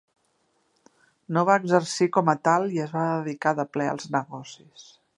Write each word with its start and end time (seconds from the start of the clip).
No 1.37 1.43
va 1.51 1.59
exercir 1.61 2.09
com 2.17 2.33
a 2.35 2.37
tal 2.49 2.67
i 2.79 2.83
es 2.87 2.97
va 2.99 3.07
dedicar 3.13 3.57
de 3.63 3.71
ple 3.79 3.91
als 3.95 4.13
negocis. 4.21 4.93